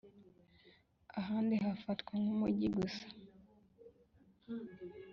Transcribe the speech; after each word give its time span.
ahandi 1.19 1.53
hafatwa 1.65 2.11
nk 2.21 2.27
Umujyi 2.33 2.67
gusa 2.77 3.05